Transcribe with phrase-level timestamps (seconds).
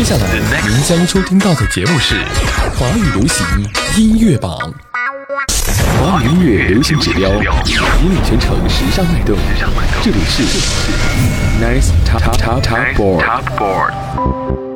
[0.00, 0.22] 接下来
[0.66, 2.14] 您将收听到的节目是
[2.74, 3.46] 华语流行
[3.98, 4.58] 音乐榜。
[6.02, 7.44] 华语音乐流行指标，引
[8.10, 9.36] 领全城时尚脉动。
[10.02, 10.42] 这里是
[11.62, 14.69] Nice Top Top Top Board。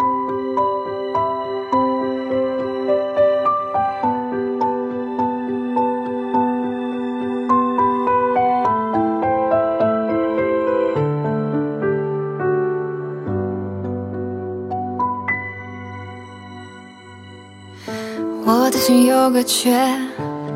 [18.87, 19.75] 心有个缺，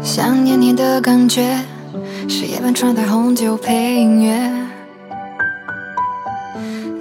[0.03, 1.61] 想念你的感觉，
[2.29, 4.53] 是夜半窗台红酒配音乐。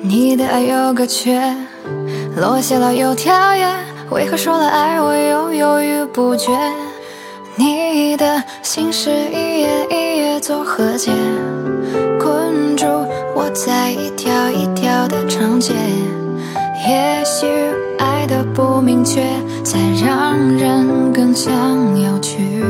[0.01, 1.53] 你的爱有个缺，
[2.37, 3.67] 落下了又跳跃，
[4.09, 6.57] 为何说了爱我又犹豫不决？
[7.57, 11.11] 你的心事一页一页做和解，
[12.21, 12.85] 困住
[13.35, 15.73] 我在一条一条的长街。
[16.87, 17.45] 也许
[18.27, 19.21] 的不明确，
[19.63, 21.51] 才让人更想
[22.01, 22.63] 要去。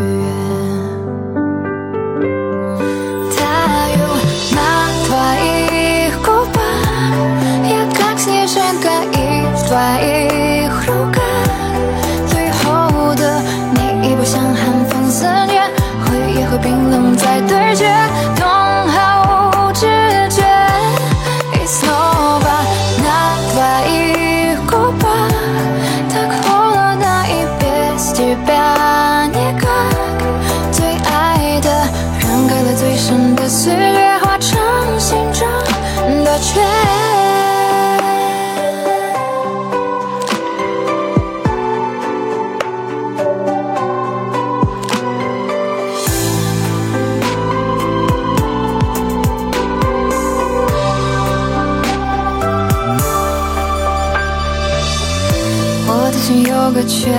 [56.78, 57.10] 个缺，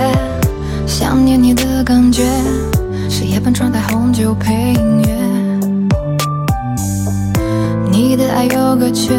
[0.87, 2.23] 想念你的感觉，
[3.09, 5.09] 是夜半窗台红酒配音乐。
[7.91, 9.11] 你的爱有个缺，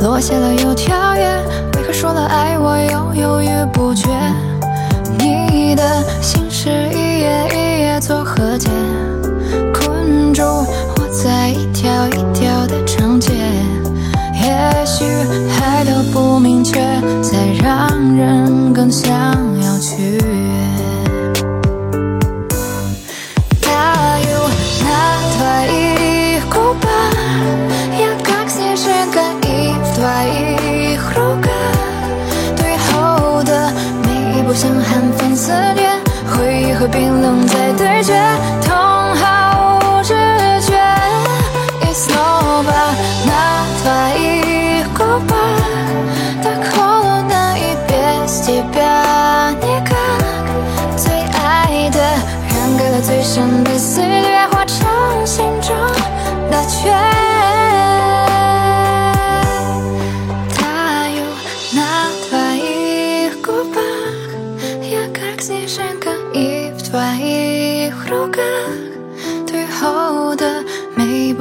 [0.00, 1.26] 落下了又跳跃，
[1.74, 4.08] 为何说了爱我又犹豫不决？
[5.18, 8.70] 你的心事一页一页做和解，
[9.74, 13.32] 困住我在一条一条的长街。
[14.98, 15.04] 也许
[15.62, 16.80] 爱的不明确，
[17.22, 19.45] 才让人更想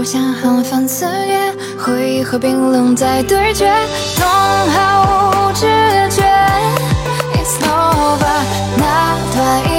[0.05, 3.65] 像寒风肆虐，回忆和冰冷在对决，
[4.15, 4.27] 痛
[4.69, 5.65] 毫无知
[6.11, 6.21] 觉。
[7.33, 9.74] It's no good，那段。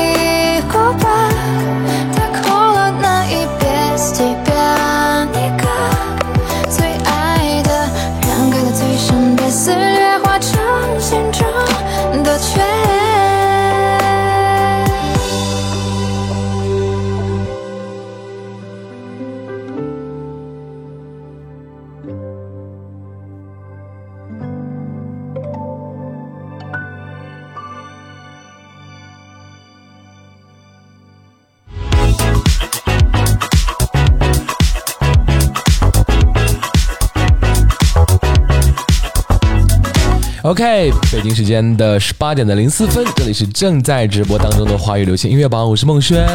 [40.56, 46.26] OK，北京时间的十八点的零四分，这里是正在直播当中的华语流行音乐榜，我是孟轩。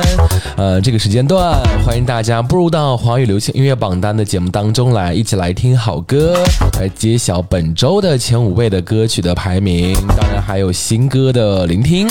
[0.56, 6.38] 呃，这个时间段，欢迎大家步入到华语流行音乐榜单的节目当中来，一起来听好歌，
[6.80, 12.08] 来揭晓本周的前五位的歌曲的排名，当然还有新歌的聆听。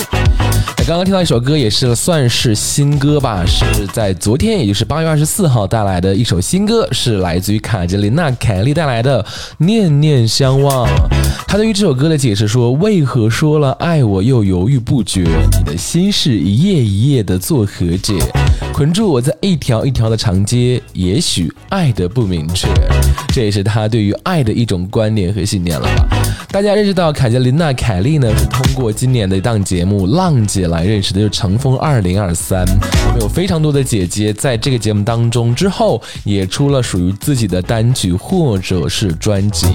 [0.91, 9.23] 刚刚听到一首歌，也是算是新歌吧，是在昨天，也就是八月二十四号带来的一首新歌，是来自于卡捷琳娜·凯莉带来的
[9.59, 10.89] 《念念相忘》。
[11.47, 15.23] 她对于这首歌的解释说：“为何说了爱我又犹豫不决？
[15.61, 18.15] 你的心事一页一页的做和解，
[18.73, 20.83] 捆住我在一条一条的长街。
[20.93, 22.67] 也许爱的不明确，
[23.33, 26.09] 这也是她对于爱的一种观念和信念了吧。”
[26.51, 32.65] 大家认识到凯杰琳娜·凯莉呢，是通过今年的一档节目《浪姐》来认识的，就是《乘风二零二三》。
[33.09, 39.67] 我们有非常多的姐姐在这个节目当中之后，也出了属于自己的单曲或者是专辑。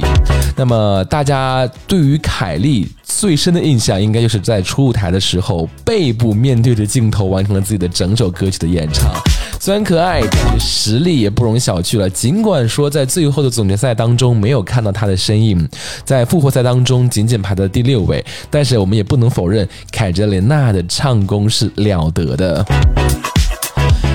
[0.58, 9.12] 那么大家对于凯莉最深的印象，应该就是在初舞台的时候，背部面对着镜头完成了自己的整首歌曲的演唱。
[9.60, 12.10] 虽然可爱，但是实力也不容小觑了。
[12.10, 15.68] 尽管说在最后的总决赛当中没有看到她的身影，
[16.04, 22.66] 在复赛当中仅仅排在第六位，但是我们也不能否认凯哲琳娜的唱功是了得的。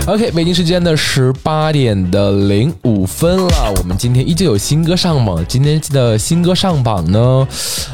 [0.06, 5.44] OK，北京时间的十八点的零五分了，我们今天依旧有新歌上榜。
[5.47, 7.47] 今天的新歌上榜呢，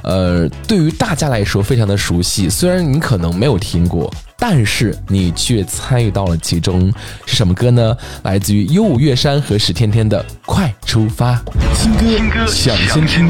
[0.02, 4.10] 呃，对于大家来说非常的熟悉，虽然你可能没有听过。
[4.38, 6.92] 但是你却参与到了其中，
[7.24, 7.96] 是什么歌呢？
[8.22, 11.34] 来自于优舞月山和史天天的《快出发》
[11.74, 11.90] 新
[12.28, 13.26] 歌，想先听。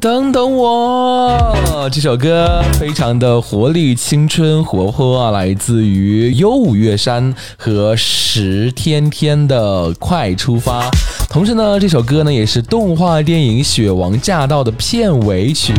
[0.00, 1.54] 等等我！
[1.92, 10.88] 这首歌非常的活力、青春、活泼啊，来自于优舞月山和石天天的《快出发》。
[11.28, 15.74] 同时呢，这首歌呢也是动画电影《雪王驾到》的片尾曲。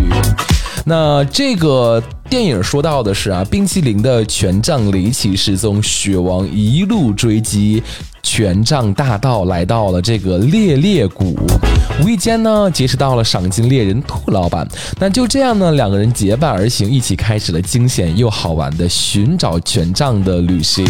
[0.86, 7.82] 那这个电影说到的是啊，冰淇淋的权杖离奇失踪，雪王一路追击。
[8.24, 11.36] 权杖大盗来到了这个猎猎谷，
[12.02, 14.68] 无意间呢结识到了赏金猎人兔老板。
[15.00, 20.86] 那就这样呢，两个人结伴而行，一起开始了惊险又好玩的寻找权杖的旅行。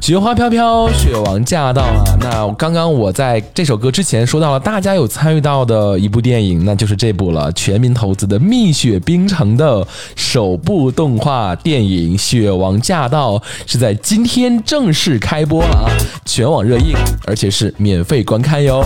[0.00, 2.04] 雪花飘飘，雪王驾到啊！
[2.20, 9.84] 那刚刚我在这首歌之前说到了，大家有参与到的一部电影，那就是这部了，全民投资的《蜜雪冰城》的
[10.14, 13.36] 首部动画电影《雪王驾到》
[13.66, 15.90] 是在今天正式开播了啊，
[16.24, 16.94] 全网热映，
[17.26, 18.84] 而且是免费观看哟！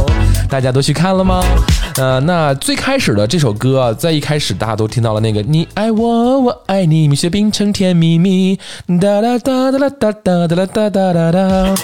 [0.48, 1.42] 大家都去看了吗？
[1.96, 8.58] 呃，那最开始的这首歌，在一开始大家都听到了那个“你爱我，我爱你，蜜雪冰城甜蜜蜜”，
[8.98, 11.09] 哒哒哒哒哒哒哒哒哒。
[11.09, 11.74] 哒哒哒！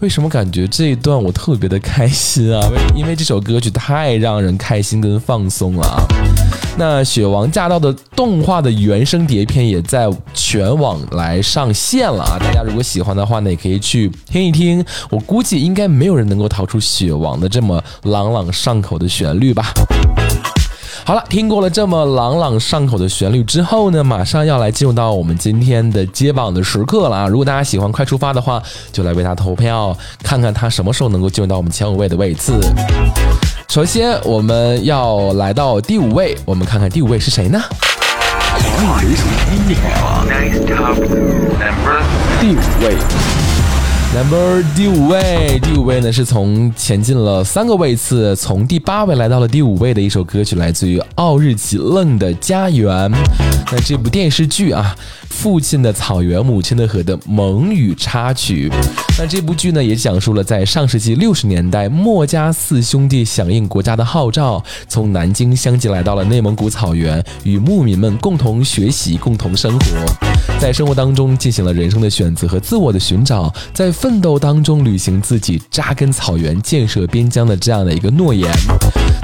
[0.00, 2.60] 为什么感觉这一段我特别的开心啊？
[2.94, 6.02] 因为这首歌曲太让人开心跟放松了啊！
[6.76, 12.36] 那《雪王驾到》的动画的原声碟片也在全网来上线了啊！
[12.38, 14.84] 大家如果喜欢的话呢，也可以去听一听。
[15.10, 19.72] 我估计应该没有人能够逃出雪王的这么朗朗上口的旋律吧。
[21.02, 27.26] 好了，听过了这么朗朗上口的旋律之后呢，马上要来进入到我们今天的接榜的时刻了啊！
[27.26, 32.60] 如果大家喜欢快出发的话，就来为他投票，看看他什么时候能够进入到我们前五位的位次。
[33.68, 37.60] 首先，我们要来到第五位，我们看看第五位是谁呢？
[42.40, 43.43] 第五位。
[44.14, 52.88] Number 第五位，第五位呢是从前进了三个位次，从第八位来到了第五位的一首歌曲，来自于奥日吉愣的《家园》。
[53.72, 54.94] 那这部电视剧啊。
[55.28, 58.70] 父亲的草原，母亲的河的蒙语插曲。
[59.18, 69.86] 那这部剧呢，也讲述了在上世纪六十年代，墨家四兄弟响应国家的号召，从南京相继来到了内蒙古草原，与牧民们共同学习，共同生活，
[70.58, 78.50] 在生活当中进行了人生的选择和自我的寻找，在奋斗当中履行自己扎根草原、建设边疆的这样的一个诺言。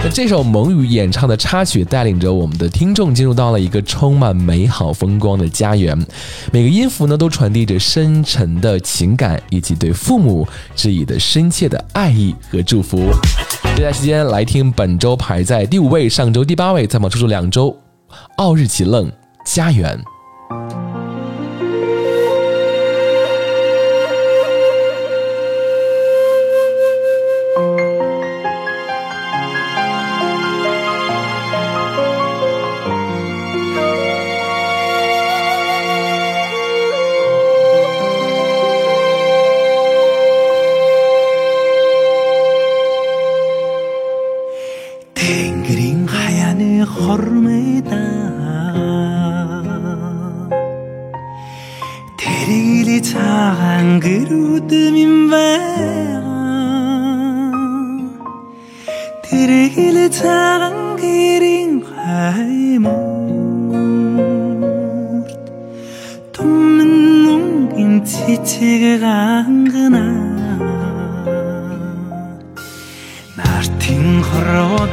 [0.03, 5.99] 那这首蒙语演唱的插曲，带领着我们的听众进入到了一个充满美好风光的家园。
[6.53, 13.11] 每个音符呢，都传递着深沉的情感，以及对父母致以的深切的爱意和祝福。
[13.77, 17.75] 接下来时间来听本周排在第五位、上周第八位、在榜出处两周，
[18.37, 19.11] 奥日奇愣
[19.45, 19.99] 家园。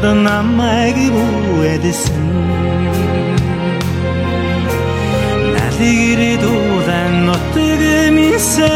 [0.08, 2.16] 어떤 남마에게 후회됐음
[5.54, 8.70] 나들이 도단 너 뜨금이 세간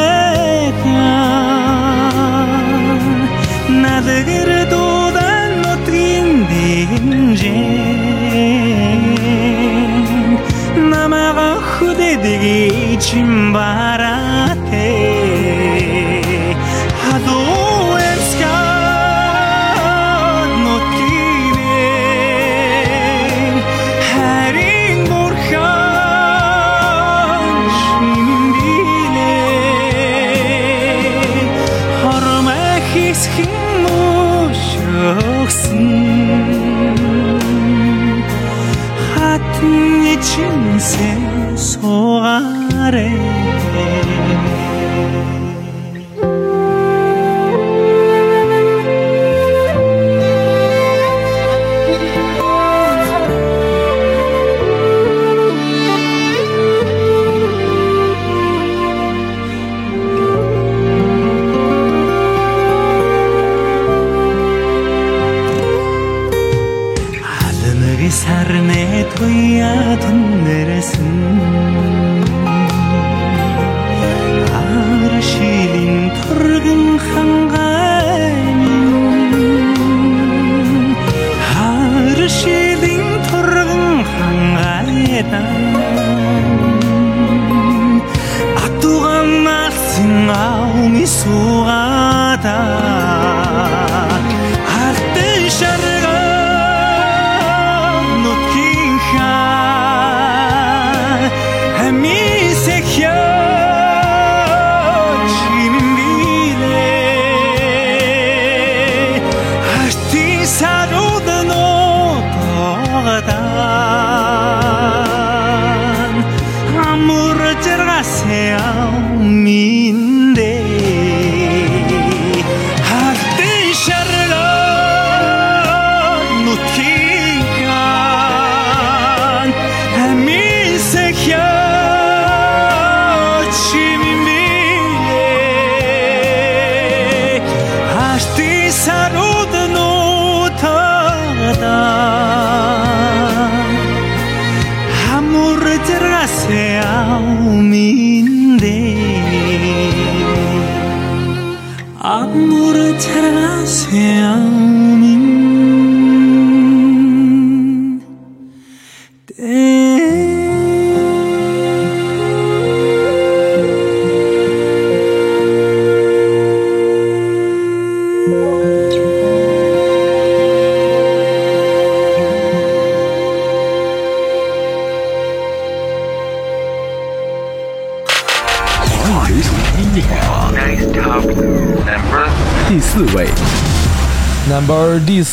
[3.82, 7.50] 나들이 도단 너 뜬디인지
[10.92, 13.91] 남아가 후대되기 침발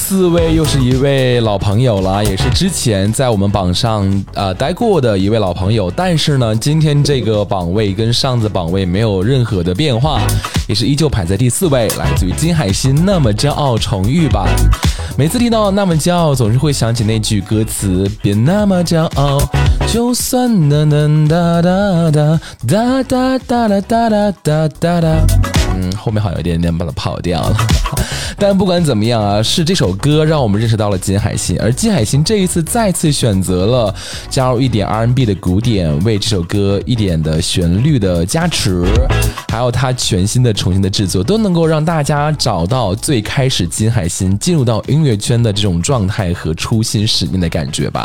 [0.08, 5.90] 四位又是一位老朋友了，也是之前在我们榜上啊待过的一位老朋友。
[5.90, 10.22] 但是呢，今天这个榜位跟上次榜位没有任何的变化，
[10.66, 14.48] 也是依旧排在第四位，来自于金海心《那么骄傲》重遇版。
[15.18, 19.38] 每次听到《那么骄傲》，总是会想起那句歌词：别那么骄傲，
[19.92, 25.37] 就算哒哒哒哒哒哒哒哒哒哒哒哒。
[25.80, 27.56] 嗯，后面好像有点点把它跑掉了，
[28.36, 33.94] 但不管怎么样啊，是这首歌让我们认识到了金海心，而金海心这一次再次选择了
[34.28, 38.84] 加入一点 R N B 的鼓点，为这首歌一点的旋律的加持，
[39.48, 48.04] 还有他全新的重新的制作，都能够让大家找到最开始金海心进入到音乐圈的这种状态和初心使命的感觉吧。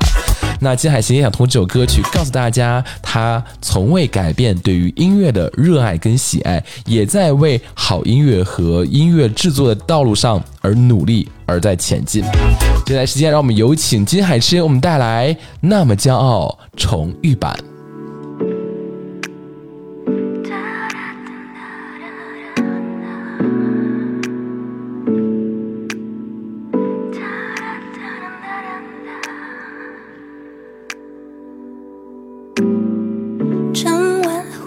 [0.59, 12.23] 那金海心也想通过这首歌曲告诉大家，他从未改变对于音乐的热爱跟喜爱，也在为好音乐和音乐制作的道路上而努力，而在前进。
[12.85, 17.57] 接下来时间，让我们有请金海心，我们带来《那么骄傲》重遇版。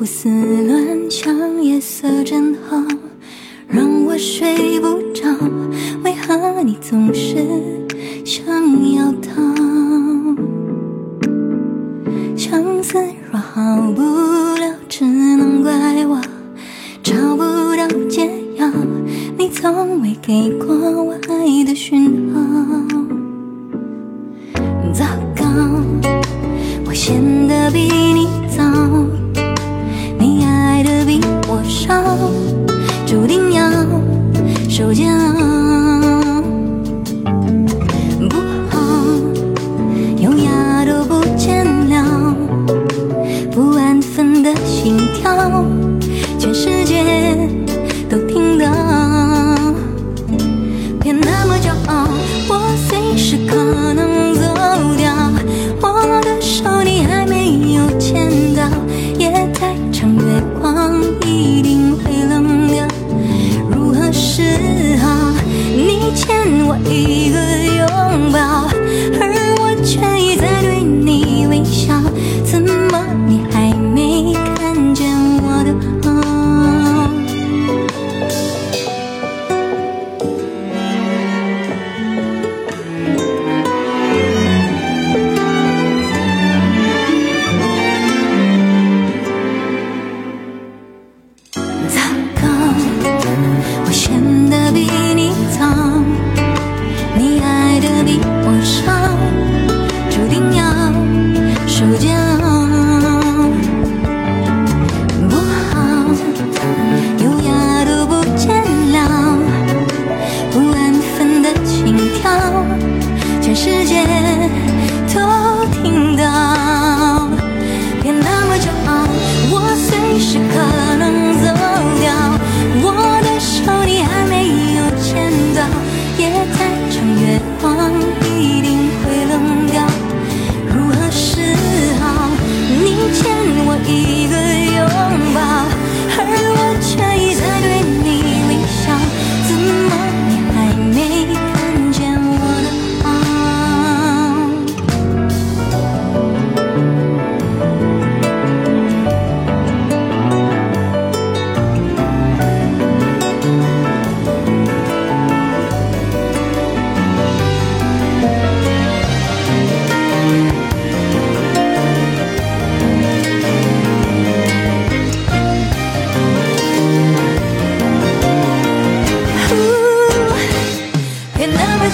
[0.07, 2.81] 思乱想，夜色真好，
[3.67, 5.29] 让我睡不着。
[6.05, 7.37] 为何你总是
[8.25, 8.47] 想
[8.95, 9.43] 要逃？
[12.37, 12.99] 相思
[13.33, 15.73] 若好不了，只能怪
[16.07, 16.21] 我
[17.03, 17.43] 找不
[17.77, 18.71] 到解药。
[19.37, 20.69] 你从未给过
[21.03, 22.41] 我爱的讯号。
[24.93, 25.45] 糟糕，
[26.87, 27.81] 我陷得比
[28.13, 28.63] 你早。
[33.07, 33.71] 注定要
[34.69, 35.66] 受煎熬，
[61.27, 62.89] 一定会冷了。
[63.71, 65.35] 如何是好，
[65.75, 66.27] 你欠
[66.67, 67.46] 我一个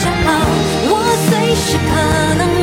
[0.04, 0.96] 我
[1.28, 2.62] 随时可能。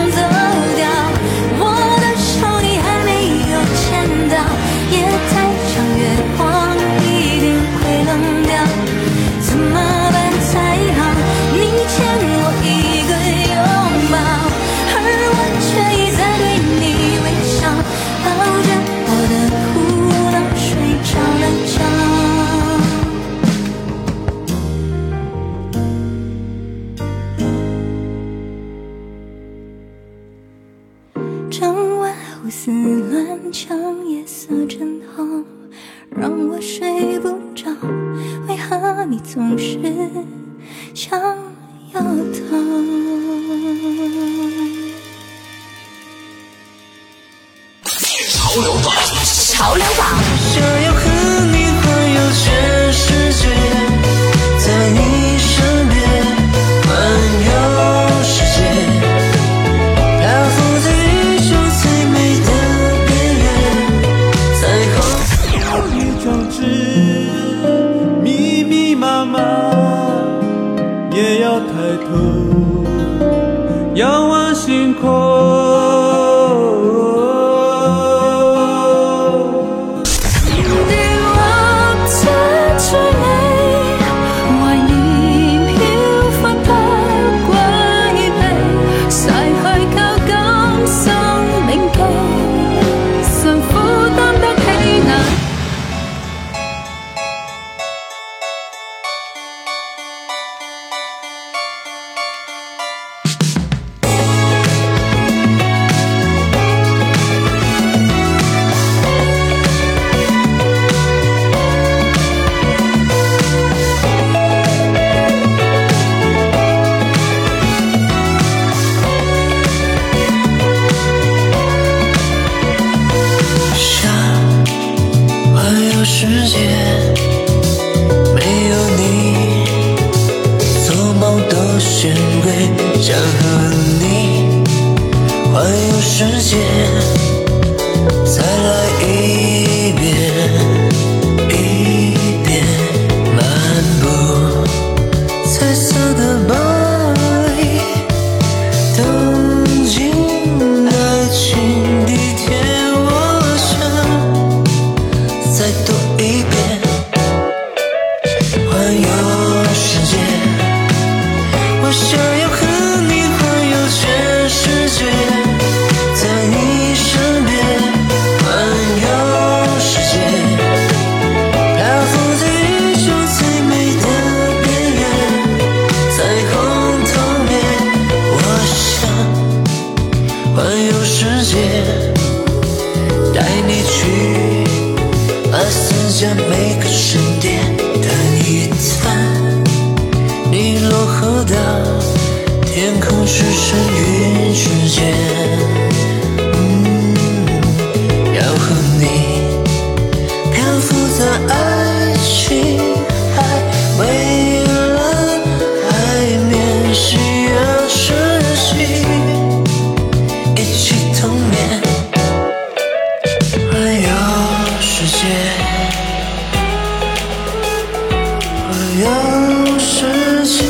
[219.91, 220.06] 世
[220.45, 220.63] 界，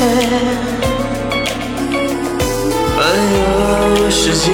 [2.95, 3.05] 环
[3.36, 4.47] 游世界，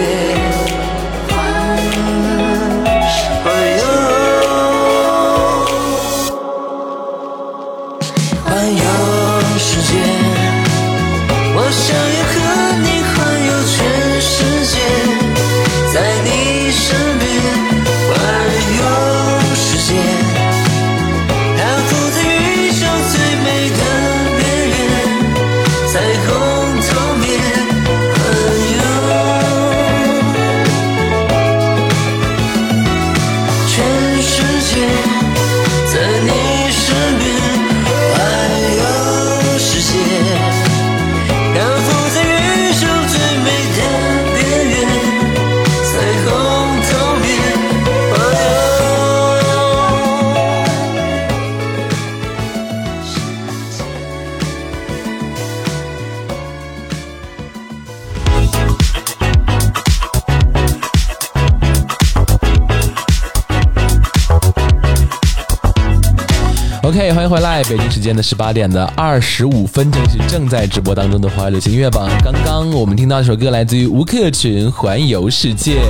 [67.25, 72.07] 迎回来，北京时间的十八点的二十五分，正是正在直播当中的华语流行音乐榜。
[72.23, 75.81] 刚刚我们听到一首歌，来自于吴克群《环游世界》，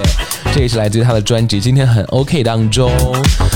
[0.53, 2.89] 这也是来自于他的专辑《今天很 OK》当中。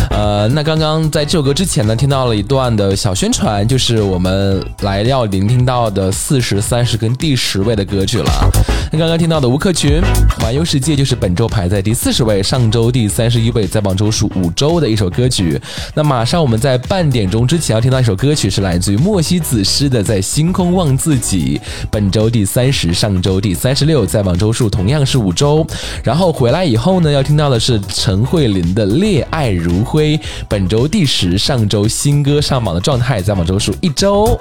[0.10, 8.50] 呃，那刚刚在这首歌之前呢，听到了一段的小宣传，就是我们来要聆听到的四十三十跟第十位的歌曲了。
[8.92, 10.02] 那刚刚听到的吴克群
[10.42, 15.62] 《环游世界》就是本周排在第四十位，上周第三十一位，在榜周数五周的一首歌曲。
[15.94, 25.66] 那马上我们在半点钟之前要听到一首歌曲，是来自于莫西子诗的《在星空望自己》，本周第三十，上周第三十六，在榜周数同样是五周。
[26.04, 30.18] 然后回来以后呢，要听到的是陈慧琳的《恋爱如灰》。
[30.48, 34.36] 本周第十，上周新歌上榜的状态，在往周数一周。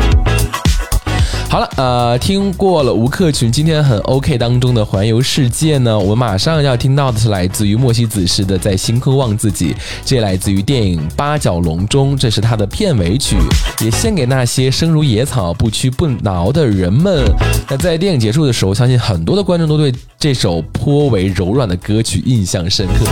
[1.50, 9.72] 好了，呃，听过了吴克群今天很 OK 当中的环游世界呢，我们马上要听到的是来自于莫西子诗的《在星空望自己》，
[10.04, 13.34] 这来自于电影《八角笼中》，这是他的片尾曲，
[13.80, 17.24] 也献给那些生如野草、不屈不挠的人们。
[17.70, 23.07] 那在电影结束的时候，相信很多的观众都对这首颇为柔软的歌曲印象深刻。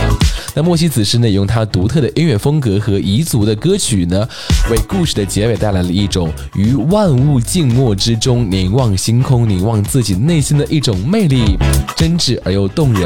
[0.53, 4.27] 那莫西子诗呢，用他独特的音乐风格和彝族的歌曲呢，
[4.69, 11.57] 为故事的结尾带来了一种于万物静默之中凝望星空、凝望自己内心的一种魅力，
[11.95, 13.03] 真挚而又动人。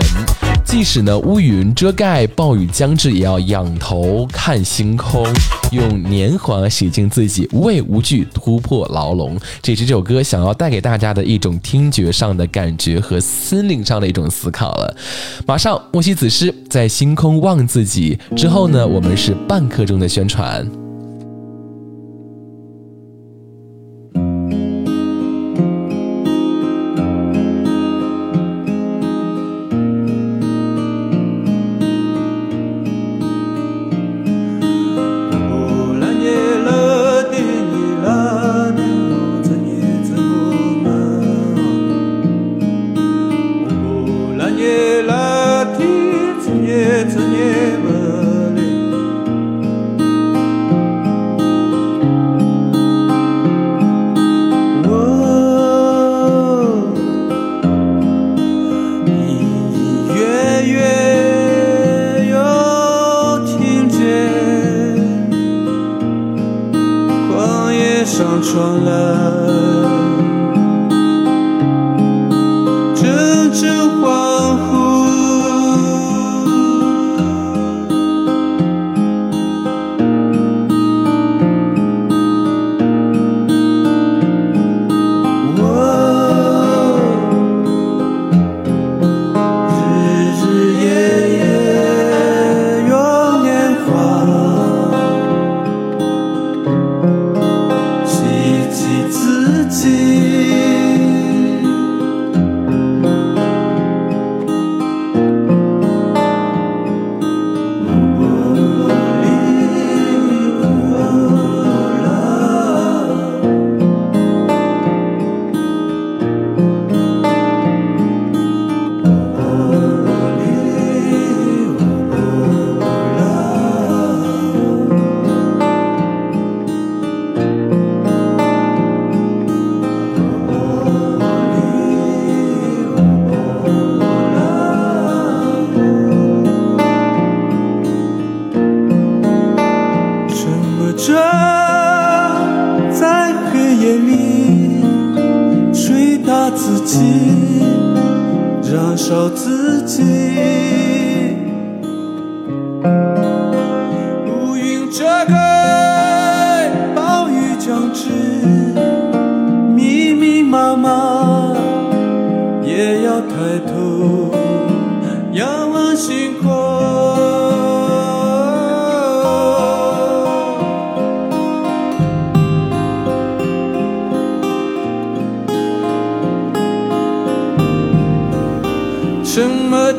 [0.71, 5.27] 即使呢乌云遮盖、暴雨将至，也要仰头看星空，
[5.73, 9.37] 用年华洗净自己，无畏无惧，突破牢笼。
[9.61, 14.95] 这是这首歌想要带给大家的一种听觉上的感觉和心灵上的一种思考了。
[15.45, 20.65] 马上，莫西子诗在星空望自己之后呢，我们是半刻钟的宣传。
[68.05, 70.00] 上传来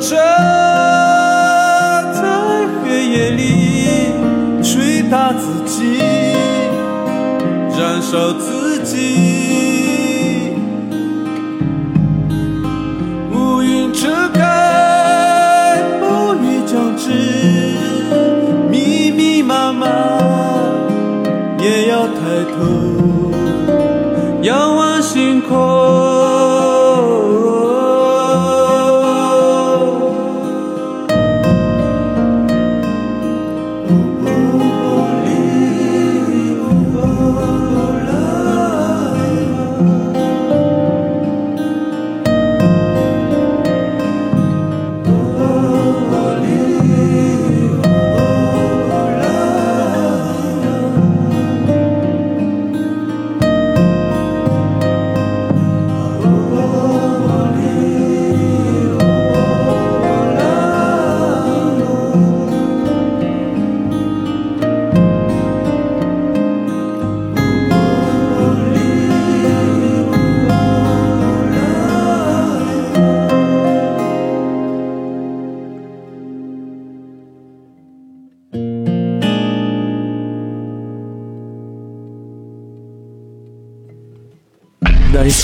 [0.03, 0.17] 着，
[2.13, 3.41] 在黑夜里
[4.61, 6.01] 捶打自己，
[7.79, 9.32] 燃烧自己。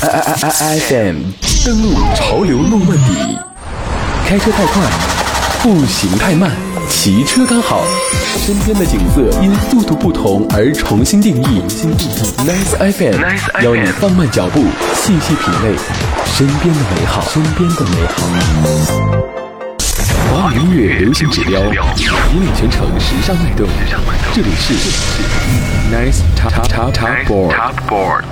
[0.08, 1.16] I I I FM，
[1.66, 3.38] 登录潮流诺曼底。
[4.26, 4.82] 开车太快，
[5.62, 6.50] 步行太慢，
[6.88, 7.84] 骑车刚好。
[8.38, 11.60] 身边的景色因速度不同而重新定义。
[12.38, 13.20] Nice FM，
[13.62, 15.76] 邀你放慢脚步，细细品味
[16.24, 17.20] 身边的美好。
[17.28, 18.22] 身边的美好。
[20.32, 23.68] 华语音乐流行指标，引领全城时尚脉动。
[24.32, 24.72] 这里是
[25.92, 28.24] Nice Top Top Top Board。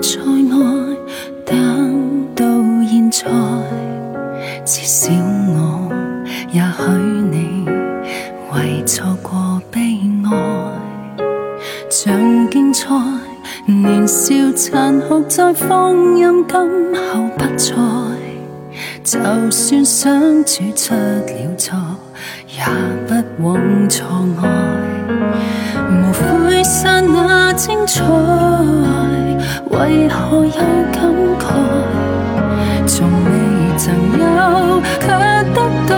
[0.00, 0.96] 再愛，
[1.44, 2.44] 等到
[2.88, 3.24] 現在，
[4.64, 5.12] 至少
[5.54, 5.90] 我，
[6.52, 6.90] 也許
[7.30, 7.64] 你
[8.52, 10.30] 為錯過悲哀，
[11.90, 12.88] 像竞赛，
[13.66, 16.58] 年少殘酷在放任今
[16.94, 17.74] 後不再，
[19.02, 21.74] 就算想煮出了錯，
[22.48, 22.62] 也
[23.06, 24.04] 不枉錯
[24.42, 24.75] 愛。
[26.56, 28.02] 無悔剎那精彩，
[29.68, 30.52] 为何有
[30.90, 31.44] 感慨？
[32.86, 33.30] 从未
[33.76, 34.24] 曾有，
[34.98, 35.06] 却
[35.52, 35.92] 得到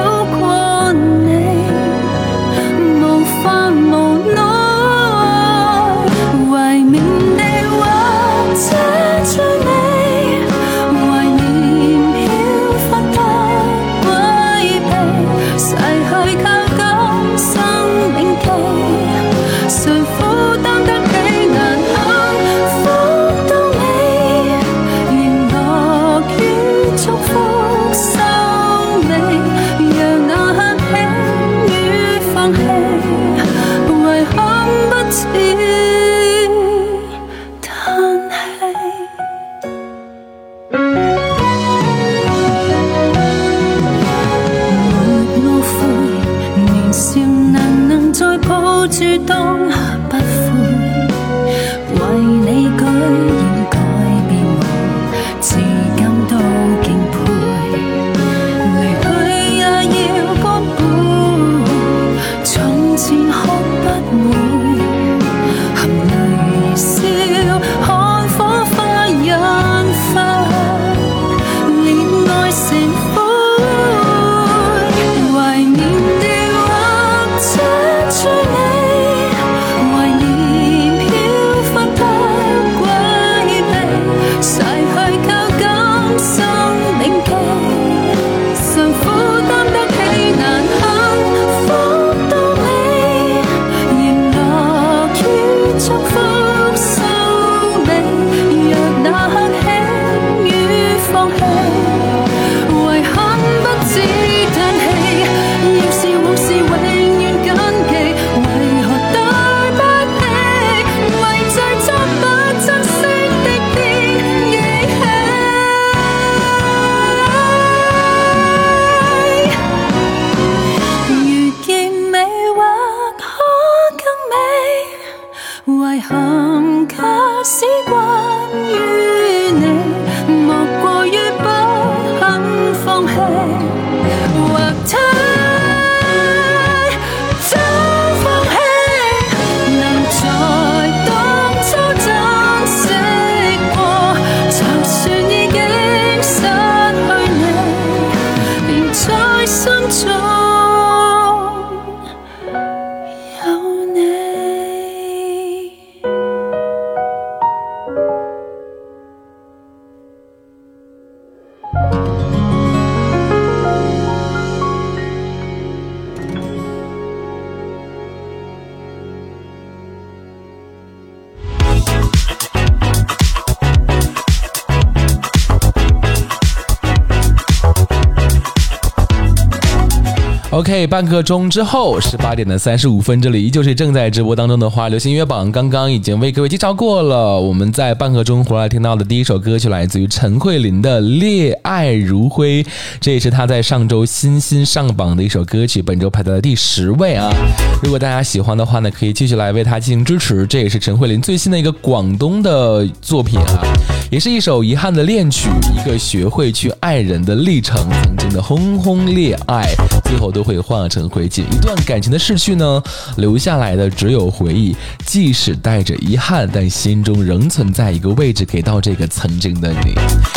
[180.59, 185.53] OK，半个钟之后，十八点的三十五分，这里依旧是正在直播当中的花流行音乐榜。
[185.53, 192.65] 刚刚已经为各位介绍过了，我们在半个钟回来听到的第一首歌曲来自于陈慧琳的《烈爱如灰》，
[193.01, 197.33] 这也是她在上周新新上榜的一首歌曲，本周排在了第十位啊。
[197.81, 200.45] 如果大家喜欢的话呢，可以继续来为她进行支持。
[200.45, 203.63] 这也是陈慧琳最新的一个广东的作品啊。
[204.11, 207.89] 也是一首遗憾的恋曲，一个学会去爱人的历程。
[208.03, 209.69] 曾经的轰轰烈爱，
[210.05, 211.43] 最后都会化成灰烬。
[211.53, 212.83] 一段感情的逝去呢，
[213.19, 214.75] 留下来的只有回忆，
[215.05, 219.93] 即使带着遗憾，但心中仍存在一个位置给到这个曾经的你。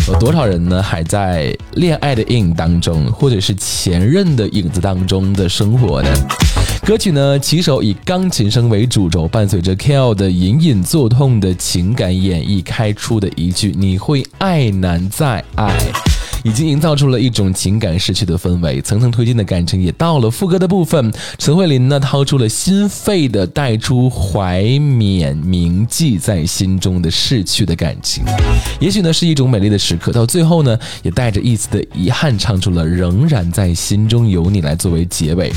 [0.09, 6.09] 有多少人呢，还在恋爱的阴影当中，或者是前任的影子当中的生活呢？
[6.85, 15.71] 歌曲呢，起手以钢琴声为主轴，伴随着 Kale 的隐隐作痛的情感演绎，开出的一句“你会爱难再爱”。
[16.43, 21.11] 已经营造出了一种情感逝去的氛围，层层推进的感情也到了副歌的部分。
[21.37, 28.23] 陈慧琳呢，掏出了心肺的带出怀缅铭记在心中的逝去的感情，
[28.79, 30.11] 也许呢是一种美丽的时刻。
[30.11, 35.51] 到最后呢，也带着一丝的遗憾，唱出了仍然在心中有你来作为结尾。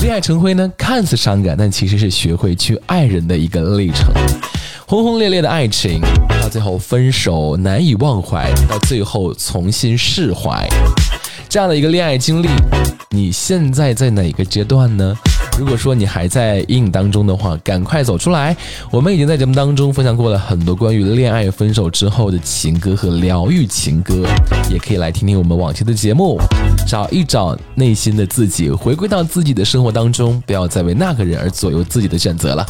[0.00, 4.06] 恋爱成灰呢，看似伤感，但其实是学会去爱人的一个历程。
[4.86, 6.00] 轰轰烈烈的爱情，
[6.40, 10.68] 到最后分手难以忘怀，到最后重新释怀，
[11.48, 12.48] 这样的一个恋爱经历，
[13.10, 15.14] 你现在在哪个阶段呢？
[15.58, 18.56] 如果说你还在阴影当中的话，赶快走出来。
[18.92, 24.22] 我们已经在节目当中分享过了很多关于恋爱分手之后的情歌和疗愈情歌，
[24.70, 26.40] 也可以来听听我们往期的节目，
[26.86, 32.64] 找一找内心的自己，回归到自己的生活当中，不要再为那个人而左右自己的选择了。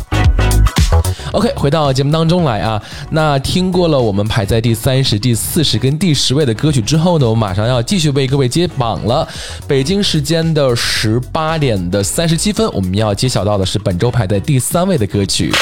[1.33, 2.81] OK，回到节目当中来啊。
[3.11, 9.27] 那听过了我们排在第三十、第四十跟第十位的歌曲之后呢，我们马上要继续为各位揭榜了。
[9.67, 15.53] 北京时间的十八点的三十七分，我们要揭晓到的是本周排在第三位的歌曲。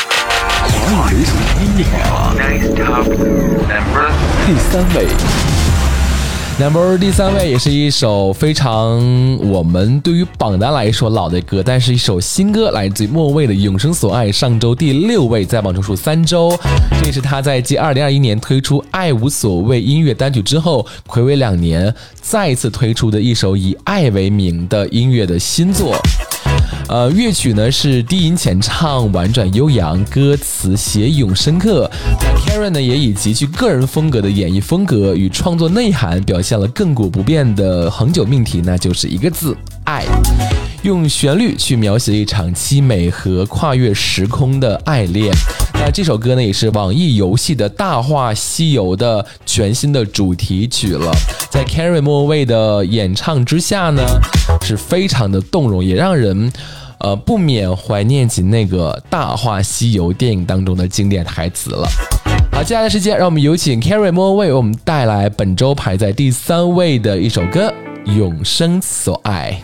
[0.68, 4.10] 华语流行音乐榜 Number
[4.46, 5.06] 第三位，
[6.58, 8.98] Number 第三位也是一首非常
[9.46, 16.58] 我们对于榜单来说老的歌，但是一首新歌，来自于莫蔚的《永生所爱》，上周第六位，在榜中数三周。
[16.98, 25.94] 这也是他在继二零二一年推出《爱无所谓》音乐单曲之后，暌违两年再次推出的一首以爱为名的音乐的新作。
[26.88, 31.90] 呃，乐曲呢是低吟浅唱，婉转悠扬，歌词写咏深刻。
[32.20, 40.04] 那 Karen 呢也以极具个人风格的演绎风格与创作内涵，表现了亘古不变的恒久命题，那就是一个字——爱。
[40.82, 45.32] 用旋律去描写一场凄美和跨越时空的爱恋。
[45.74, 51.10] 那这首歌呢，也是网易游戏的《大话西游》的全新的主题曲了。
[51.50, 54.02] 在 Karen 莫文蔚的演唱之下呢，
[54.62, 56.45] 是非常的动容，也让人。
[56.98, 61.86] 呃，不免怀念起那个《大话西游》电影当中的经典台词了。
[62.50, 67.72] 好，接下来的时间，让我们有请 Carrie 莫为我们带来本周排在第三位的一首歌
[68.16, 69.60] 《永生所爱》。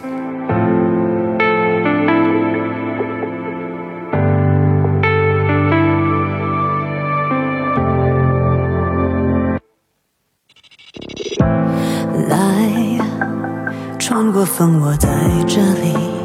[12.29, 12.99] 来，
[13.99, 15.09] 穿过风，我在
[15.49, 16.22] 这里。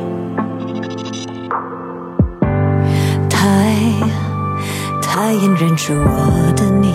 [5.28, 6.94] 太隐忍住我的你，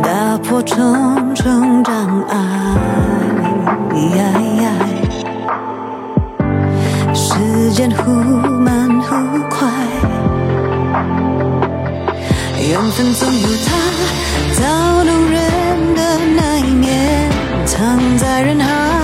[0.00, 2.36] 打破重重障碍。
[7.12, 9.16] 时间忽慢忽
[9.48, 9.68] 快。
[12.68, 13.74] 缘分总有它
[14.54, 16.00] 造弄人的
[16.36, 17.28] 那一面，
[17.66, 18.99] 藏在人海。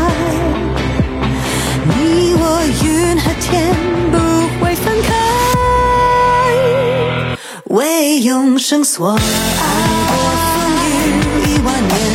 [8.27, 9.17] 永生所爱。
[9.17, 12.06] 过风雨一万年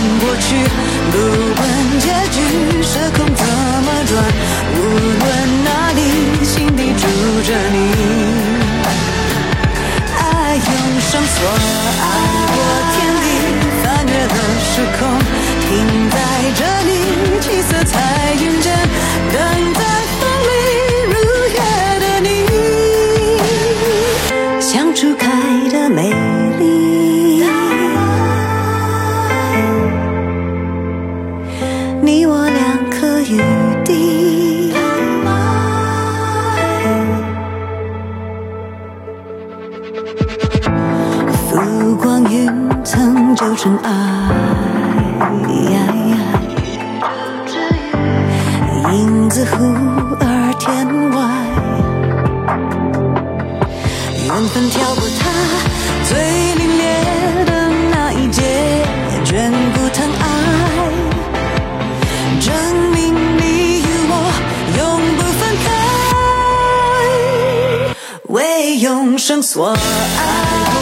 [69.21, 70.80] 生所爱。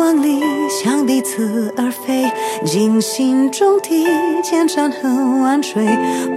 [0.00, 0.40] 光里
[0.70, 2.24] 向彼此而飞，
[2.64, 4.06] 尽心中提
[4.42, 4.98] 前山和
[5.42, 5.86] 万水，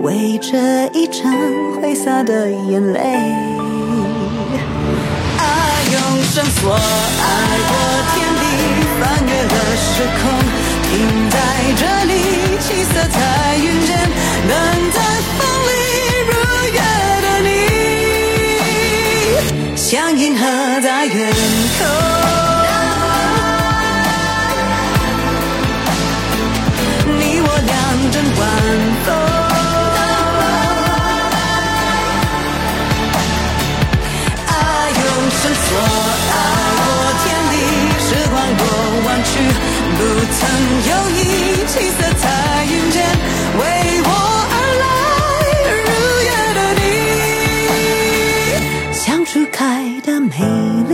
[0.01, 1.33] 为这一场
[1.79, 2.99] 挥洒的眼泪。
[5.39, 5.45] 爱
[5.93, 5.95] 永
[6.25, 6.81] 生所爱，
[7.69, 7.73] 过
[8.11, 8.43] 天地，
[8.99, 9.87] 翻越了时
[10.19, 10.21] 空。
[10.89, 10.91] 停
[11.29, 11.37] 在
[11.79, 12.13] 这里，
[12.59, 13.15] 七色彩
[13.55, 13.95] 云间，
[14.49, 14.51] 等
[14.91, 14.99] 待
[15.37, 15.39] 风
[15.69, 15.71] 里
[16.27, 16.31] 如
[16.73, 16.79] 约
[17.23, 17.49] 的你，
[19.77, 19.87] 像
[20.19, 20.41] 银河
[20.81, 21.15] 在远
[39.35, 39.99] 不
[40.35, 40.39] 曾
[40.89, 41.19] 有意，
[41.67, 42.23] 七色彩
[42.65, 42.95] 云间，
[43.57, 43.61] 为
[44.05, 44.09] 我
[44.51, 44.85] 而来，
[45.87, 45.91] 如
[46.27, 46.59] 夜的
[48.89, 49.61] 你，像初开
[50.05, 50.29] 的美
[50.89, 50.93] 丽。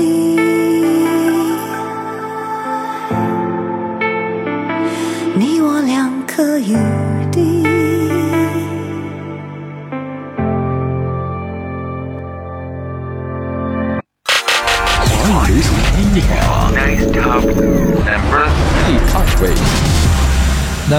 [5.35, 6.77] 你我两颗雨
[7.31, 7.78] 滴。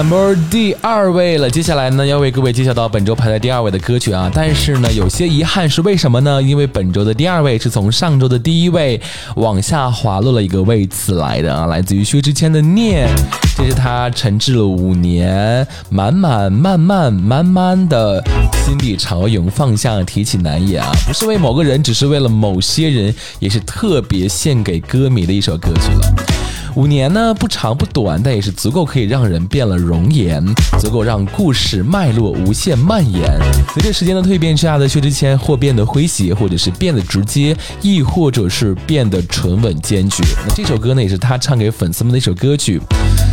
[0.01, 6.41] Number 第二位了，接下来呢要为各位介绍到本周排在第二位的歌曲啊，但是呢有些遗憾是为什么呢？
[6.41, 8.99] 因为本周的第二位是从上周的第一位
[9.35, 13.07] 往下滑落了一个位次来的啊，来自于薛之谦的《念》，
[13.55, 18.23] 这是他沉滞了五年，满满慢慢慢慢的
[18.65, 26.40] 心底潮涌，放下提起难也啊，不是为某个人，只是为了某些人，也是特别献给歌迷的一首歌曲了。
[26.75, 30.43] 五年呢不长不短，但也是足够可以让人变了容颜，
[30.79, 33.21] 足够让故事脉络无限蔓延。
[33.73, 40.23] 随着时间的蜕变之下的薛之谦，或变得诙谐，或者是变得直接，亦或者是变得沉稳坚决。
[40.47, 42.79] 那这首歌呢，也是他唱给粉丝们的一首歌曲。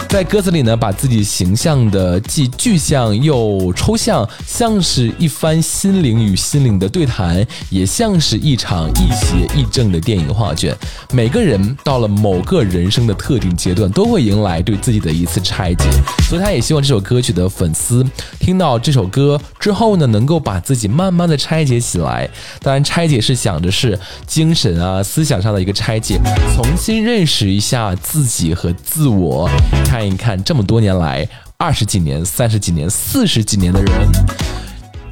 [0.09, 10.75] 在歌词里呢，把自己形象的既具象又抽象，像是一番心灵与心灵的对谈，也像是一场亦邪亦正的电影画卷。
[11.13, 15.85] 每个人到了某个人生的特特定阶段，都会迎来对自己的一次拆解，
[16.31, 18.03] 所以他也希望这首歌曲的粉丝
[18.41, 22.27] 听到这首歌之后呢，能够把自己慢慢的拆解起来。
[22.63, 26.19] 当然，拆解是想着是精神啊、思想上的一个拆解，
[26.57, 29.47] 重新认识一下自己和自我，
[29.85, 33.93] 看一看这么多年来，二十几年、三十几年、四十几年的人。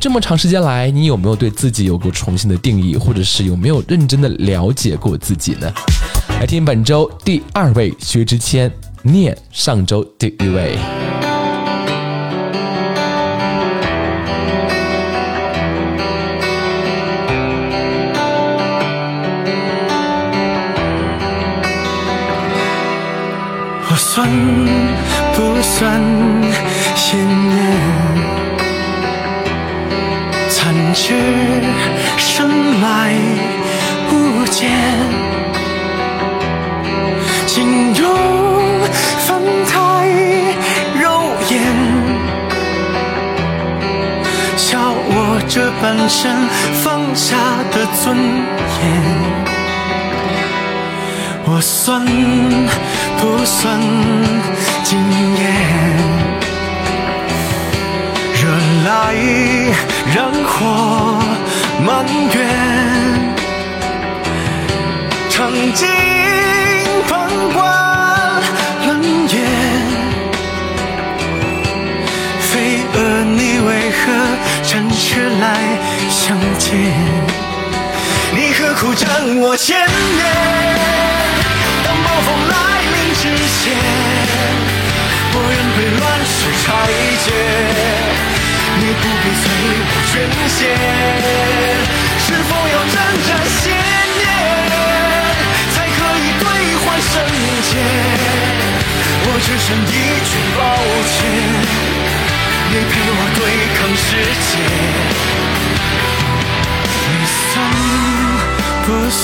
[0.01, 5.71] 这么长时间来，你有没有对自己有过重新的定义，或者是有没有认真的了解过自己呢？
[6.39, 8.71] 来听本周第二位薛之谦，
[9.03, 10.77] 念上周第一位。
[23.89, 24.29] 我算
[25.35, 26.03] 不算
[26.95, 27.27] 鲜艳？
[30.51, 31.15] 残缺
[32.19, 33.15] 生来
[34.13, 34.71] 无间，
[37.57, 38.05] 请用
[39.27, 39.75] 粉黛
[41.01, 41.05] 肉
[41.49, 41.55] 眼，
[44.59, 44.79] 笑
[45.09, 46.21] 我这半生
[46.85, 46.85] 放
[47.17, 47.35] 下
[47.73, 48.15] 的尊
[48.77, 48.85] 严。
[51.47, 52.05] 我算
[53.17, 53.81] 不算
[54.85, 55.01] 惊
[55.39, 55.43] 艳？
[58.35, 58.43] 惹
[58.85, 58.91] 来
[60.15, 60.53] 人火
[61.87, 62.05] 满
[62.35, 62.37] 园，
[65.31, 65.89] 尝尽
[74.07, 74.15] 你为何
[74.63, 75.45] 趁虚来
[76.09, 76.79] 相见？
[78.33, 79.09] 你何苦将
[79.41, 79.87] 我牵连？
[81.83, 82.55] 当暴风来
[82.93, 83.75] 临之前，
[85.33, 86.67] 我愿被乱世拆
[87.25, 87.27] 解。
[88.79, 89.45] 你不必催
[89.83, 90.15] 我捐
[90.55, 90.61] 献，
[92.21, 92.95] 是否要沾
[93.27, 93.29] 沾
[93.59, 93.75] 鲜
[94.23, 94.25] 艳，
[95.75, 96.45] 才可以兑
[96.85, 97.13] 换圣
[97.67, 97.75] 洁？
[99.29, 99.91] 我只剩一
[100.23, 100.63] 句抱
[101.11, 101.19] 歉，
[102.69, 103.41] 你陪我对
[103.77, 104.09] 抗世
[104.47, 104.51] 界。
[107.09, 107.45] 你算
[108.85, 109.21] 不算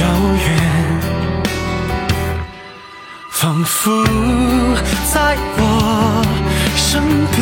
[0.00, 0.02] 遥
[0.44, 0.46] 远？
[3.30, 3.74] 仿佛
[5.12, 5.14] 在
[5.58, 5.60] 我
[6.76, 7.02] 身
[7.34, 7.36] 边，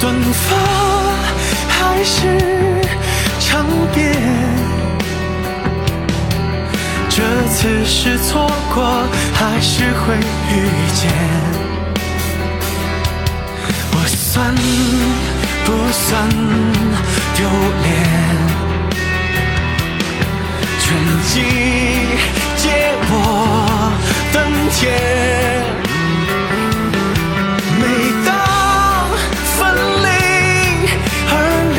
[0.00, 0.46] 短发
[1.68, 2.14] 还是
[3.40, 3.46] 长
[3.94, 3.96] 辫，
[7.60, 8.84] 此时错过，
[9.34, 11.10] 还是会遇见。
[13.90, 14.54] 我算
[15.64, 16.28] 不算
[17.34, 17.38] 丢
[17.82, 17.84] 脸？
[20.78, 20.86] 全
[21.26, 21.32] 季
[22.58, 22.64] 借
[23.10, 23.12] 我
[24.32, 24.36] 等
[24.76, 24.78] 天。
[27.80, 27.82] 每
[28.24, 28.30] 当
[29.56, 29.58] 分
[30.04, 30.06] 离
[31.28, 31.34] 而
[31.74, 31.78] 裂，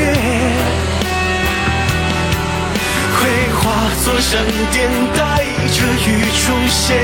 [3.15, 3.19] 会
[3.55, 3.63] 化
[4.03, 4.29] 作闪
[4.73, 4.77] 电，
[5.15, 5.19] 带
[5.79, 6.99] 着雨出现。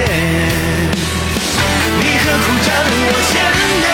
[1.97, 3.31] 你何苦占我千
[3.79, 3.87] 面？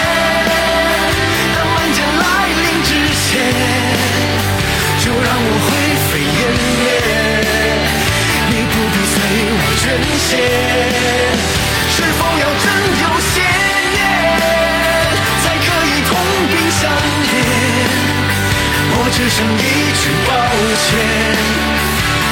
[1.53, 2.89] 当满天来临之
[3.21, 3.29] 前，
[4.97, 5.69] 就让我灰
[6.09, 6.41] 飞烟
[6.81, 6.83] 灭。
[8.49, 9.15] 你不必随
[9.53, 9.83] 我捐
[10.17, 10.29] 献，
[11.93, 12.65] 是否要真
[13.03, 13.33] 有些
[13.93, 14.01] 年，
[15.43, 16.11] 才可以同
[16.49, 16.81] 病相
[17.29, 17.31] 怜？
[18.93, 20.29] 我只剩一句抱
[20.81, 20.89] 歉，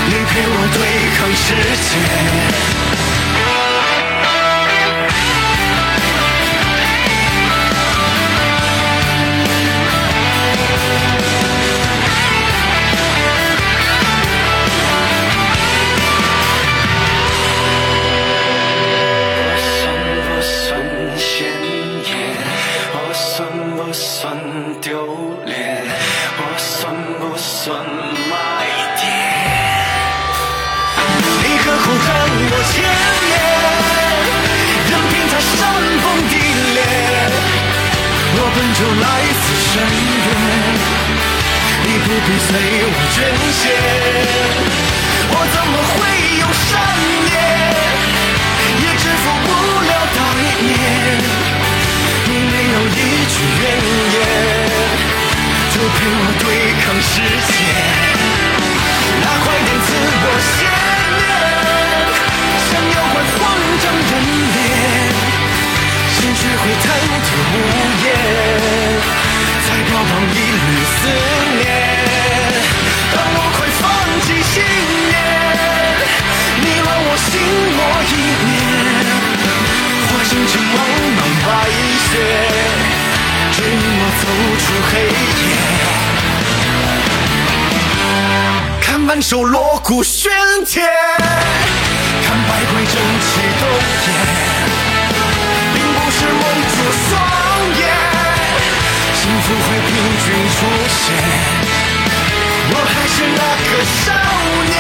[0.08, 0.80] 你陪我对
[1.18, 1.54] 抗世
[2.74, 2.79] 界。
[38.80, 39.06] 就来
[39.42, 40.28] 自深渊，
[41.84, 42.50] 你不必随
[42.88, 43.18] 我捐
[43.52, 43.62] 献。
[45.32, 45.98] 我怎么会
[46.40, 46.72] 有善
[47.26, 47.30] 念？
[48.80, 49.48] 也制服不
[49.84, 50.18] 了当
[50.64, 50.72] 年。
[52.24, 53.62] 你没有一句怨
[54.14, 54.18] 言，
[55.72, 56.42] 就陪我对
[56.80, 57.12] 抗世
[57.52, 57.89] 界。
[84.30, 85.10] 走出黑夜。
[88.80, 90.30] 看满手锣鼓喧
[90.68, 90.88] 天，
[92.24, 92.94] 看百鬼争
[93.26, 93.64] 奇斗
[94.06, 94.08] 艳，
[95.74, 96.76] 并不是蒙住
[97.10, 97.12] 双
[97.80, 97.82] 眼，
[99.16, 99.90] 幸福会凭
[100.22, 100.58] 君出
[100.94, 101.02] 现。
[102.72, 103.68] 我还是那个
[104.06, 104.08] 少
[104.70, 104.78] 年，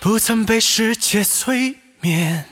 [0.00, 2.44] 不曾被世界催眠。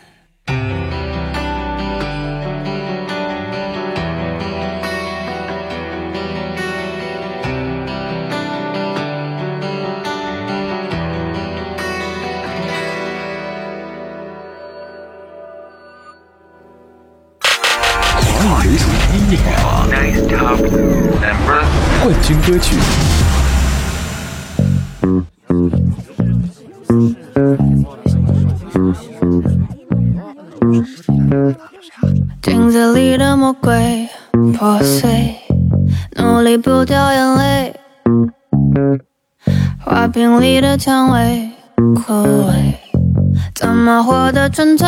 [22.59, 22.77] 曲，
[32.43, 34.09] 镜子里的魔鬼
[34.57, 35.37] 破碎，
[36.17, 37.75] 努力不掉眼泪。
[39.85, 42.75] 花瓶里的蔷薇枯萎，
[43.55, 44.87] 怎么活得纯粹？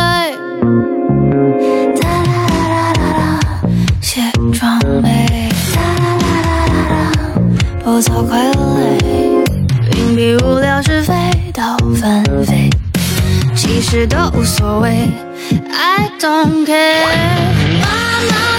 [7.99, 9.44] 不做傀儡，
[9.90, 11.12] 屏蔽无聊是非
[11.53, 11.62] 都
[11.96, 12.70] 纷飞。
[13.57, 15.11] 其实都无所谓
[15.72, 18.57] ，I don't care。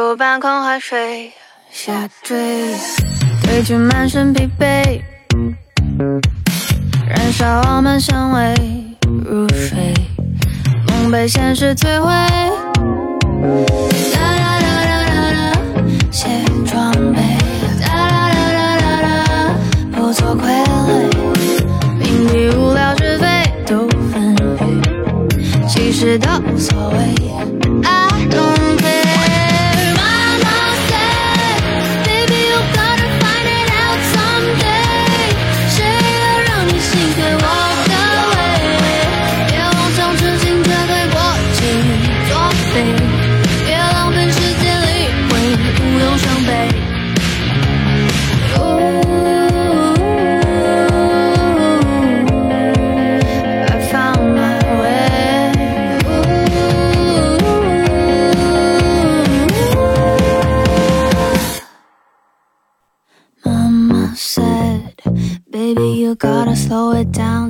[0.00, 1.30] 悬浮半空海水
[1.70, 2.74] 下坠，
[3.42, 5.02] 褪去满身疲惫。
[7.06, 8.54] 燃烧我们香味
[9.04, 9.92] 入睡，
[10.88, 12.10] 梦被现实摧毁。
[14.14, 15.52] 哒啦啦啦啦啦，
[16.10, 16.28] 卸
[16.64, 17.20] 妆备。
[17.84, 19.54] 哒啦啦啦啦啦，
[19.92, 21.10] 不做傀儡。
[22.00, 23.26] 屏蔽无聊是非
[23.66, 26.96] 都纷纭，其实都无所谓。
[27.84, 28.59] I don't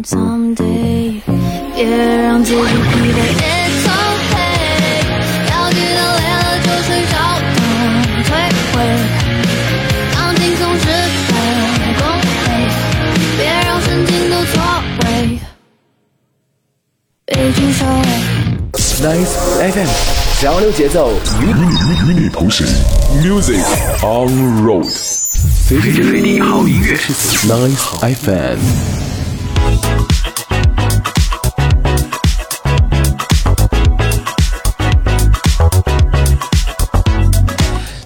[0.04, 1.20] someday，
[1.74, 2.64] 别让自己疲
[3.12, 3.18] 惫。
[3.40, 4.38] It's okay，
[5.50, 7.12] 要记得累了就睡着
[7.56, 7.58] 等
[8.24, 8.28] 退
[8.72, 8.74] 回。
[10.14, 10.84] 当轻松时
[11.28, 11.60] 才能
[11.98, 12.00] 恭
[12.46, 12.48] 维，
[13.36, 14.52] 别让神经都错
[15.04, 15.04] 位。
[17.26, 18.00] 北京稍微。
[19.00, 19.34] Nice
[19.72, 19.90] FM，
[20.42, 21.62] 交流节奏与你
[22.10, 22.66] 与你同行
[23.22, 23.64] ，Music
[24.02, 26.94] on road，随时随地好音乐
[27.46, 28.58] ，Nice FM。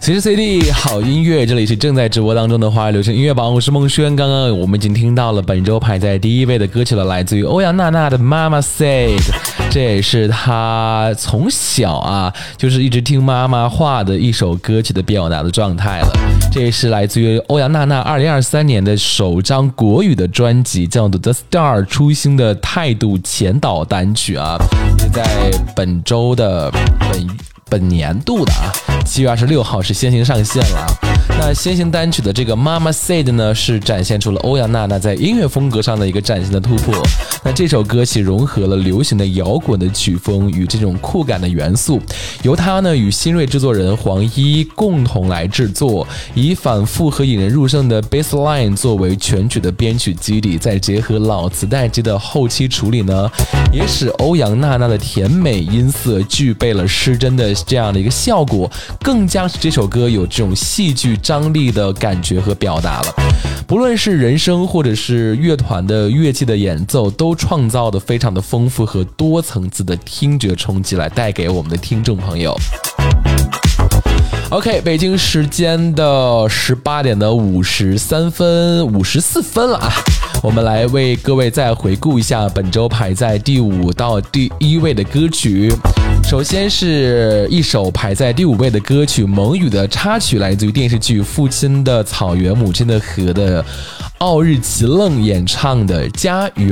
[0.05, 4.15] 随时随地好音乐，这里是正在直播当中的华语流行音乐榜，我是孟轩。
[4.15, 9.17] 刚刚我们已经听到了本周排在第一位的歌曲了，来自于欧阳娜娜的《妈妈 Said》，
[9.71, 16.13] 这也是她从小啊就是一直听妈妈话的一首歌曲的表达的状态了。
[16.53, 24.59] 这也是来自于欧阳娜娜二零二三年的首张国语的专辑，叫做《The Star》初心的态度前导单曲啊，
[25.03, 26.71] 也在本周的
[27.11, 27.27] 本。
[27.75, 28.70] 本年度的啊，
[29.05, 31.14] 七月二十六号是先行上线了。
[31.29, 36.95] 那先行单曲的这个《Mama Said》呢，是展现出了欧阳娜娜在音乐风格上的一个崭新的突破。
[37.43, 42.01] 那这首歌曲融合了流行的摇滚的曲风与这种酷感的元素，
[42.43, 53.31] 由她呢与新锐制作人黄一共同来制作，以反复和引人入胜的 bass line 作为全曲的编曲基底，再结合老磁带机的后期处理呢，
[53.70, 58.70] 也使欧阳娜娜的甜美音色具备了失真的这样的一个效果，
[59.03, 63.15] 更加使这首歌有这种戏剧张力的感觉和表达了。
[63.67, 72.55] 不论是人声或者是乐团的乐器的演奏，都创造的非常的丰富和多层次的听觉冲击，来带给我们的听众朋友。
[74.51, 79.91] OK，北京时间的十八点的五十三分五十四分了啊！
[80.43, 85.73] 我们来为各位再回顾一下本周排在第五到第一位的歌曲。
[86.27, 93.64] 首先是一首排在第五位的歌曲，蒙语的插曲，来自于电视剧《父亲的草原，母亲的河》的
[94.18, 96.68] 奥日奇愣演唱的《家园》，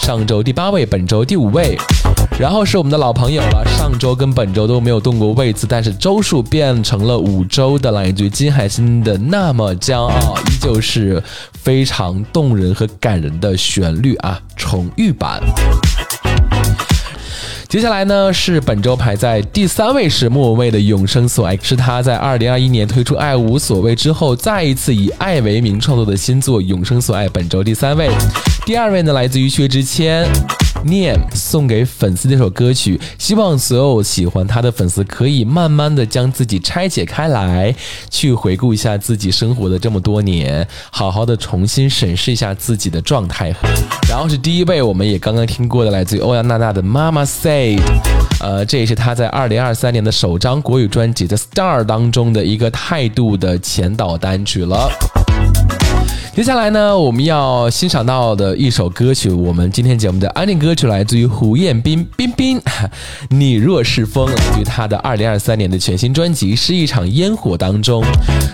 [0.00, 1.76] 上周第八位，本周第五位。
[2.38, 11.20] 然后是我们的老朋友了，上周跟本周都没有动过位子，但是周数变成了五周的来自于金海心的《那么骄傲》，依旧是
[11.52, 15.42] 非常动人和感人的旋律啊，重遇版。
[17.68, 28.08] 接下来呢是本周排在第三位是莫文蔚的《永生所爱》，是他在二零二一年推出《爱无所谓》之后，再一次以爱为名创作的新作《永生所爱》，本周第三位。
[28.64, 30.26] 第二位呢来自于薛之谦。
[30.84, 37.74] 念送给粉丝这首歌曲，希望所有喜欢他的粉丝可以慢慢的将自己拆解开来，
[38.10, 43.52] 去回顾一下自己生活的这么多年，好好的重新审视一下自己的状态。
[44.08, 47.76] 然后是第一位，我们也刚刚听过的，来自于欧阳娜娜的《妈妈 say》，
[48.40, 54.90] 呃，这也是她在二零二三年的首张国语专辑《The Star》当中的一个态度的前导单曲了。
[56.38, 62.60] 接下来呢，我们要欣赏到的一首歌曲，我们今天节目的安定歌曲来自于胡彦斌，彬彬，
[63.30, 68.04] 你若是风，来自于他的二零二三年的全新专辑《是一场烟火》当中。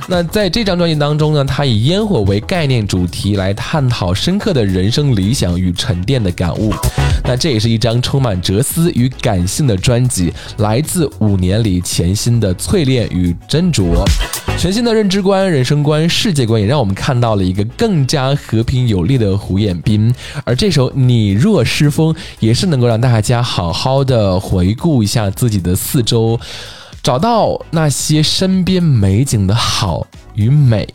[0.09, 6.73] 那在这张专辑当中呢，他以烟火为概念主题来探讨深刻的人生理想与沉淀的感悟。
[7.27, 14.05] 那这也是一张充满哲思与感性的专辑，来自五年里潜心的淬炼与斟酌，
[14.59, 20.15] 全新的认知观、人生观、世界观，也让我们看到了一个更加和平有力的胡彦斌。
[20.45, 26.39] 而这首《你若是风》也是能够让大家好好的回顾一下自己的四周，
[27.03, 30.89] 找到那些身边美景的好与美。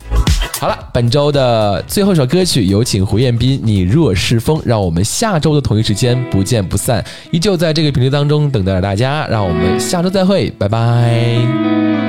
[0.60, 11.99] 好了，本周的最后一首歌曲，有请胡彦斌《你若是风》，让我们下周的同一时间不见不散，依旧在这个频率当中等待着大家，让我们下周再会，拜拜。